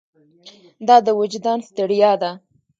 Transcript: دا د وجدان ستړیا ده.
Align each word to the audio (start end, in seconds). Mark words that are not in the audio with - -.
دا 0.87 0.95
د 1.05 1.07
وجدان 1.19 1.59
ستړیا 1.69 2.11
ده. 2.21 2.31